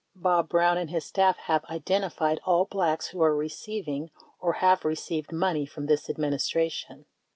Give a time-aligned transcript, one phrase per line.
[0.15, 5.31] Bob Brown and his staff have identified all Blacks who are receiving, or have received,
[5.31, 7.05] money from this Administration.